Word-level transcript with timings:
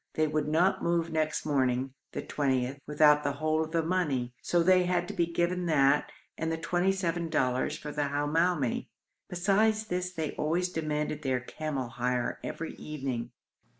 They 0.15 0.25
would 0.25 0.47
not 0.47 0.81
move 0.81 1.11
next 1.11 1.45
morning 1.45 1.93
(the 2.13 2.23
20th) 2.23 2.79
without 2.87 3.23
the 3.23 3.33
whole 3.33 3.63
of 3.63 3.71
the 3.71 3.83
money, 3.83 4.33
so 4.41 4.63
they 4.63 4.85
had 4.85 5.07
to 5.09 5.13
be 5.13 5.27
given 5.27 5.67
that 5.67 6.11
and 6.39 6.51
the 6.51 6.57
twenty 6.57 6.91
seven 6.91 7.29
dollars 7.29 7.77
for 7.77 7.91
the 7.91 8.07
Hamoumi. 8.09 8.87
Besides 9.29 9.85
this 9.85 10.11
they 10.11 10.31
always 10.31 10.69
demanded 10.69 11.21
their 11.21 11.39
camel 11.39 11.87
hire 11.89 12.39
every 12.43 12.73
evening. 12.77 13.29